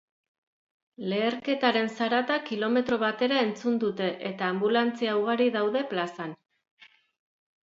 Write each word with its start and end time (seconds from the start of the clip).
Leherketaren 1.11 1.89
zarata 1.97 2.37
kilometro 2.47 2.99
batera 3.03 3.37
entzun 3.49 3.77
dute 3.85 4.09
eta 4.31 4.49
anbulantzia 4.55 5.15
ugari 5.21 5.51
daude 5.59 5.85
plazan. 5.95 6.35